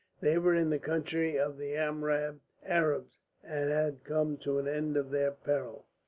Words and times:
They 0.19 0.39
were 0.39 0.55
in 0.55 0.71
the 0.71 0.79
country 0.79 1.37
of 1.37 1.59
the 1.59 1.73
Amrab 1.77 2.39
Arabs, 2.65 3.19
and 3.43 3.69
had 3.69 4.03
come 4.03 4.35
to 4.37 4.57
an 4.57 4.67
end 4.67 4.97
of 4.97 5.11
their 5.11 5.29
peril. 5.31 5.85